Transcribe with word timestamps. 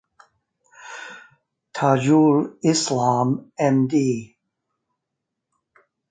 Tajul 1.75 2.35
Islam 2.71 3.29
Md. 3.75 3.93